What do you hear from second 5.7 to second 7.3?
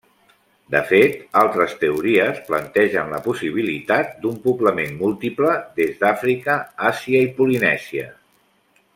des d'Àfrica, Àsia i